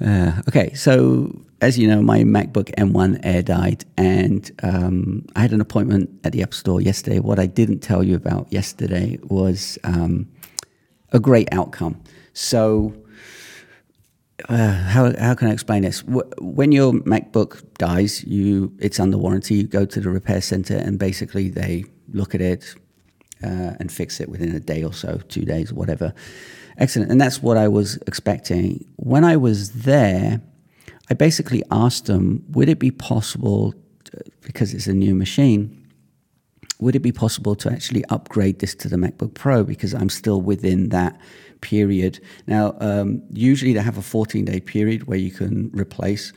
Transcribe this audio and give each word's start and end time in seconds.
Uh, 0.00 0.42
okay, 0.48 0.72
so 0.74 1.44
as 1.60 1.78
you 1.78 1.86
know, 1.86 2.02
my 2.02 2.20
MacBook 2.20 2.74
M1 2.74 3.20
Air 3.22 3.42
died, 3.42 3.84
and 3.96 4.50
um, 4.62 5.24
I 5.36 5.40
had 5.40 5.52
an 5.52 5.60
appointment 5.60 6.10
at 6.24 6.32
the 6.32 6.42
Apple 6.42 6.54
Store 6.54 6.80
yesterday. 6.80 7.20
What 7.20 7.38
I 7.38 7.46
didn't 7.46 7.80
tell 7.80 8.02
you 8.02 8.16
about 8.16 8.52
yesterday 8.52 9.18
was 9.22 9.78
um, 9.84 10.28
a 11.12 11.20
great 11.20 11.48
outcome. 11.52 12.02
So, 12.32 12.92
uh, 14.48 14.72
how 14.72 15.16
how 15.16 15.34
can 15.34 15.48
I 15.48 15.52
explain 15.52 15.82
this? 15.82 16.02
When 16.04 16.72
your 16.72 16.92
MacBook 16.92 17.62
dies, 17.78 18.24
you 18.24 18.72
it's 18.80 18.98
under 18.98 19.16
warranty. 19.16 19.54
You 19.54 19.64
go 19.64 19.86
to 19.86 20.00
the 20.00 20.10
repair 20.10 20.40
center, 20.40 20.76
and 20.76 20.98
basically 20.98 21.48
they 21.50 21.84
look 22.12 22.34
at 22.34 22.40
it 22.40 22.74
uh, 23.42 23.74
and 23.78 23.90
fix 23.90 24.20
it 24.20 24.28
within 24.28 24.54
a 24.54 24.60
day 24.60 24.82
or 24.82 24.92
so, 24.92 25.18
two 25.28 25.44
days, 25.44 25.72
whatever. 25.72 26.14
Excellent. 26.78 27.10
And 27.10 27.20
that's 27.20 27.42
what 27.42 27.56
I 27.56 27.68
was 27.68 27.96
expecting. 28.06 28.84
When 28.96 29.24
I 29.24 29.36
was 29.36 29.70
there, 29.72 30.40
I 31.10 31.14
basically 31.14 31.62
asked 31.70 32.06
them, 32.06 32.44
would 32.50 32.68
it 32.68 32.78
be 32.78 32.90
possible, 32.90 33.74
because 34.40 34.74
it's 34.74 34.86
a 34.86 34.94
new 34.94 35.14
machine, 35.14 35.80
would 36.80 36.96
it 36.96 37.00
be 37.00 37.12
possible 37.12 37.54
to 37.56 37.70
actually 37.70 38.04
upgrade 38.06 38.58
this 38.58 38.74
to 38.76 38.88
the 38.88 38.96
MacBook 38.96 39.34
Pro 39.34 39.64
because 39.64 39.94
I'm 39.94 40.08
still 40.08 40.40
within 40.40 40.88
that 40.88 41.18
period? 41.60 42.20
Now, 42.46 42.74
um, 42.80 43.22
usually 43.30 43.72
they 43.72 43.80
have 43.80 43.98
a 43.98 44.02
14 44.02 44.44
day 44.44 44.60
period 44.60 45.06
where 45.06 45.18
you 45.18 45.30
can 45.30 45.70
replace 45.72 46.32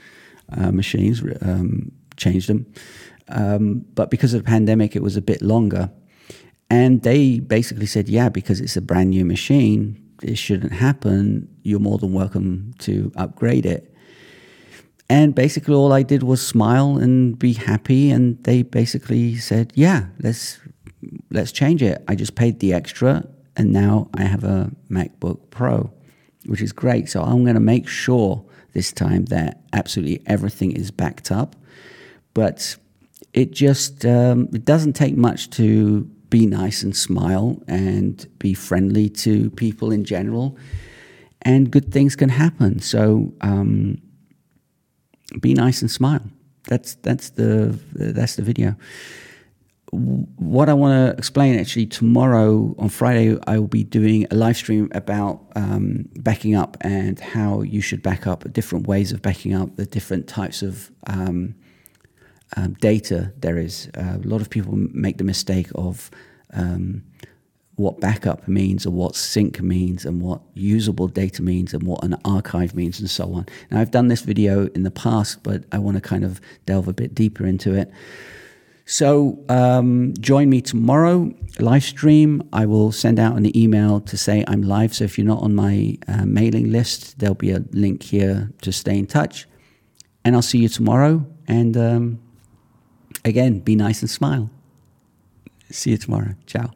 uh, 0.55 0.71
machines, 0.71 1.23
um, 1.41 1.91
change 2.15 2.47
them. 2.47 2.65
Um, 3.29 3.85
but 3.95 4.09
because 4.09 4.33
of 4.33 4.43
the 4.43 4.47
pandemic, 4.47 4.95
it 4.95 5.03
was 5.03 5.17
a 5.17 5.21
bit 5.21 5.41
longer. 5.41 5.89
And 6.69 7.01
they 7.01 7.39
basically 7.39 7.85
said, 7.85 8.09
yeah, 8.09 8.29
because 8.29 8.59
it's 8.59 8.75
a 8.75 8.81
brand 8.81 9.11
new 9.11 9.23
machine, 9.23 10.03
it 10.21 10.37
shouldn't 10.37 10.73
happen, 10.73 11.47
you're 11.63 11.79
more 11.79 11.97
than 11.97 12.13
welcome 12.13 12.73
to 12.79 13.11
upgrade 13.15 13.65
it. 13.65 13.93
And 15.09 15.33
basically, 15.33 15.73
all 15.73 15.93
I 15.93 16.03
did 16.03 16.23
was 16.23 16.45
smile 16.45 16.97
and 16.97 17.37
be 17.39 17.53
happy. 17.53 18.11
And 18.11 18.43
they 18.43 18.61
basically 18.61 19.37
said, 19.37 19.71
"Yeah, 19.75 20.07
let's 20.19 20.59
let's 21.31 21.51
change 21.51 21.81
it." 21.81 22.03
I 22.07 22.15
just 22.15 22.35
paid 22.35 22.59
the 22.59 22.73
extra, 22.73 23.25
and 23.55 23.71
now 23.71 24.09
I 24.13 24.23
have 24.23 24.43
a 24.43 24.71
MacBook 24.89 25.49
Pro, 25.49 25.91
which 26.45 26.61
is 26.61 26.73
great. 26.73 27.09
So 27.09 27.21
I'm 27.21 27.43
going 27.43 27.55
to 27.55 27.61
make 27.61 27.87
sure 27.87 28.43
this 28.73 28.91
time 28.91 29.25
that 29.25 29.61
absolutely 29.71 30.21
everything 30.25 30.73
is 30.73 30.91
backed 30.91 31.31
up. 31.31 31.55
But 32.33 32.75
it 33.33 33.51
just 33.51 34.05
um, 34.05 34.49
it 34.53 34.65
doesn't 34.65 34.93
take 34.93 35.15
much 35.15 35.49
to 35.51 36.09
be 36.29 36.45
nice 36.45 36.83
and 36.83 36.95
smile 36.95 37.61
and 37.67 38.27
be 38.39 38.53
friendly 38.53 39.09
to 39.09 39.49
people 39.51 39.91
in 39.91 40.03
general, 40.03 40.57
and 41.41 41.71
good 41.71 41.91
things 41.91 42.15
can 42.15 42.29
happen. 42.29 42.79
So 42.79 43.33
um, 43.41 44.01
be 45.39 45.53
nice 45.53 45.81
and 45.81 45.91
smile. 45.91 46.23
That's 46.67 46.95
that's 46.95 47.29
the 47.31 47.79
that's 47.93 48.35
the 48.35 48.43
video. 48.43 48.75
What 49.91 50.67
I 50.67 50.73
want 50.73 50.93
to 50.93 51.17
explain 51.17 51.57
actually 51.57 51.85
tomorrow 51.85 52.75
on 52.77 52.89
Friday, 52.89 53.39
I 53.47 53.57
will 53.57 53.69
be 53.69 53.85
doing 53.85 54.27
a 54.29 54.35
live 54.35 54.57
stream 54.57 54.89
about 54.91 55.45
um, 55.55 56.09
backing 56.19 56.55
up 56.55 56.75
and 56.81 57.17
how 57.17 57.61
you 57.61 57.79
should 57.79 58.03
back 58.03 58.27
up, 58.27 58.51
different 58.51 58.85
ways 58.85 59.13
of 59.13 59.21
backing 59.21 59.53
up, 59.53 59.77
the 59.77 59.85
different 59.85 60.27
types 60.27 60.61
of 60.61 60.91
um, 61.07 61.55
um, 62.55 62.73
data 62.73 63.33
there 63.37 63.57
is. 63.57 63.89
Uh, 63.97 64.17
a 64.23 64.27
lot 64.27 64.41
of 64.41 64.49
people 64.49 64.73
make 64.75 65.17
the 65.17 65.23
mistake 65.23 65.67
of 65.75 66.09
um, 66.53 67.03
what 67.75 67.99
backup 67.99 68.47
means 68.47 68.85
and 68.85 68.95
what 68.95 69.15
sync 69.15 69.61
means 69.61 70.03
and 70.03 70.21
what 70.21 70.41
usable 70.55 71.07
data 71.07 71.43
means 71.43 71.73
and 71.73 71.83
what 71.83 72.03
an 72.03 72.15
archive 72.25 72.73
means 72.73 72.99
and 72.99 73.09
so 73.09 73.33
on. 73.33 73.45
Now, 73.69 73.79
I've 73.79 73.91
done 73.91 74.07
this 74.07 74.21
video 74.21 74.67
in 74.69 74.83
the 74.83 74.91
past, 74.91 75.43
but 75.43 75.63
I 75.71 75.77
want 75.77 75.95
to 75.95 76.01
kind 76.01 76.23
of 76.23 76.41
delve 76.65 76.87
a 76.87 76.93
bit 76.93 77.13
deeper 77.13 77.45
into 77.45 77.75
it. 77.75 77.91
So 78.89 79.43
um, 79.49 80.13
join 80.19 80.49
me 80.49 80.61
tomorrow, 80.61 81.31
live 81.59 81.83
stream. 81.83 82.41
I 82.53 82.65
will 82.65 82.91
send 82.91 83.19
out 83.19 83.35
an 83.35 83.55
email 83.55 83.99
to 84.01 84.17
say 84.17 84.45
I'm 84.47 84.63
live. 84.63 84.95
So 84.95 85.03
if 85.03 85.17
you're 85.17 85.27
not 85.27 85.43
on 85.43 85.53
my 85.53 85.97
uh, 86.07 86.25
mailing 86.25 86.71
list, 86.71 87.19
there'll 87.19 87.35
be 87.35 87.51
a 87.51 87.63
link 87.71 88.01
here 88.01 88.49
to 88.61 88.71
stay 88.71 88.97
in 88.97 89.05
touch. 89.05 89.45
And 90.23 90.35
I'll 90.35 90.41
see 90.41 90.59
you 90.59 90.69
tomorrow. 90.69 91.25
And 91.47 91.75
um, 91.75 92.19
again, 93.27 93.59
be 93.59 93.75
nice 93.75 94.01
and 94.01 94.09
smile. 94.09 94.49
See 95.69 95.91
you 95.91 95.97
tomorrow. 95.97 96.35
Ciao. 96.45 96.71